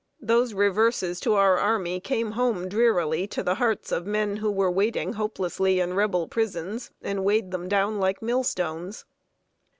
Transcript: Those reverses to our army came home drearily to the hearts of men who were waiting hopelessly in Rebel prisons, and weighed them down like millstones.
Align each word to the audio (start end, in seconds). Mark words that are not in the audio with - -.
Those 0.19 0.55
reverses 0.55 1.19
to 1.19 1.35
our 1.35 1.59
army 1.59 1.99
came 1.99 2.31
home 2.31 2.67
drearily 2.67 3.27
to 3.27 3.43
the 3.43 3.53
hearts 3.61 3.91
of 3.91 4.07
men 4.07 4.37
who 4.37 4.49
were 4.51 4.71
waiting 4.71 5.13
hopelessly 5.13 5.79
in 5.79 5.93
Rebel 5.93 6.27
prisons, 6.27 6.89
and 7.03 7.23
weighed 7.23 7.51
them 7.51 7.67
down 7.69 7.99
like 7.99 8.19
millstones. 8.19 9.05